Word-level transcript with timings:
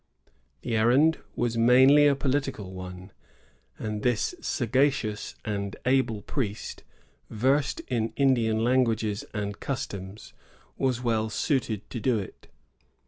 The 0.63 0.75
errand 0.75 1.19
was 1.35 1.59
mainly 1.59 2.07
a 2.07 2.15
political 2.15 2.73
one; 2.73 3.11
and 3.77 4.01
this 4.01 4.33
sagacious 4.41 5.35
and 5.45 5.75
able 5.85 6.23
priest, 6.23 6.83
versed 7.29 7.81
in 7.81 8.11
Indian 8.15 8.63
languages 8.63 9.23
and 9.31 9.59
customs, 9.59 10.33
was 10.75 11.03
well 11.03 11.29
suited 11.29 11.87
to 11.91 11.99
do 11.99 12.17
it. 12.17 12.47